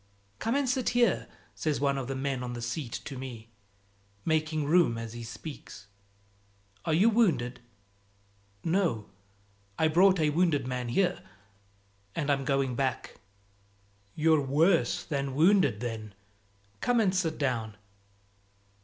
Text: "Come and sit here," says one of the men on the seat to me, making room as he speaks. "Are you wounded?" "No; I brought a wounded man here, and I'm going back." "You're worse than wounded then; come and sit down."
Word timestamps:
"Come 0.39 0.55
and 0.55 0.67
sit 0.67 0.89
here," 0.97 1.27
says 1.53 1.79
one 1.79 1.95
of 1.95 2.07
the 2.07 2.15
men 2.15 2.41
on 2.41 2.53
the 2.53 2.61
seat 2.63 2.91
to 3.05 3.19
me, 3.19 3.51
making 4.25 4.65
room 4.65 4.97
as 4.97 5.13
he 5.13 5.21
speaks. 5.21 5.85
"Are 6.85 6.93
you 6.95 7.07
wounded?" 7.07 7.59
"No; 8.63 9.11
I 9.77 9.87
brought 9.89 10.19
a 10.19 10.31
wounded 10.31 10.65
man 10.65 10.89
here, 10.89 11.21
and 12.15 12.31
I'm 12.31 12.45
going 12.45 12.73
back." 12.73 13.17
"You're 14.15 14.41
worse 14.41 15.03
than 15.03 15.35
wounded 15.35 15.81
then; 15.81 16.15
come 16.79 16.99
and 16.99 17.13
sit 17.13 17.37
down." 17.37 17.77